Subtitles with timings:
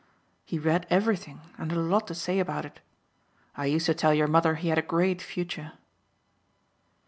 [0.45, 2.79] He read everything and had a lot to say about it.
[3.55, 5.73] I used to tell your mother he had a great future."